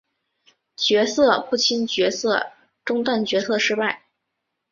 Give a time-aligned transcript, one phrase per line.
[0.75, 2.53] 角色不清角色
[2.83, 4.01] 中断角色失败